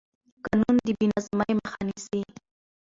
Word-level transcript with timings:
قانون 0.45 0.75
د 0.85 0.87
بې 0.97 1.05
نظمۍ 1.11 1.51
مخه 1.61 1.79
نیسي 1.87 2.21